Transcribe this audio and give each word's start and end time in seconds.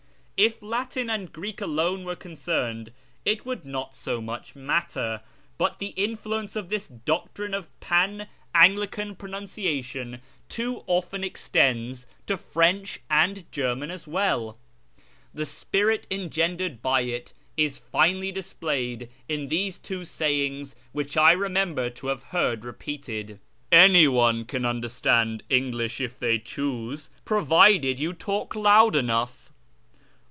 If 0.43 0.59
Latin 0.59 1.07
and 1.07 1.31
Greek 1.31 1.61
alone 1.61 2.03
were 2.03 2.15
concerned 2.15 2.91
it 3.25 3.45
would 3.45 3.63
not 3.63 3.93
so 3.93 4.19
much 4.19 4.55
matter, 4.55 5.21
but 5.59 5.77
the 5.77 5.89
influence 5.95 6.55
of 6.55 6.69
this 6.69 6.87
doctrine 6.87 7.53
of 7.53 7.69
pan 7.79 8.27
Anglican 8.55 9.15
pronunciation 9.15 10.15
A 10.15 10.17
YEAR 10.17 10.17
A.VONGST 10.17 10.23
THE 10.23 10.23
PERSIANS 10.23 10.49
too 10.79 10.83
often 10.87 11.23
extends 11.23 12.07
to 12.25 12.37
French 12.37 13.01
and 13.07 13.45
rferman 13.51 13.91
as 13.91 14.07
well. 14.07 14.57
The 15.31 15.43
s])iril 15.43 16.03
engendered 16.09 16.81
by 16.81 17.01
it 17.01 17.33
is 17.55 17.77
finely 17.77 18.31
di.si)layed 18.31 19.09
in 19.29 19.47
Miese 19.47 19.79
two 19.79 19.99
sayinj^s 20.01 20.73
wliicli 20.95 21.17
I 21.21 21.35
roinenihor 21.35 21.93
to 21.93 22.07
have 22.07 22.23
heard 22.23 22.65
repeated 22.65 23.39
—"Anyone 23.71 24.45
can 24.45 24.65
understand 24.65 25.43
English 25.51 26.01
if 26.01 26.17
they 26.17 26.39
choose, 26.39 27.11
])n)vided 27.27 27.99
you 27.99 28.11
talk 28.13 28.55
loud 28.55 28.95
enough." 28.95 29.49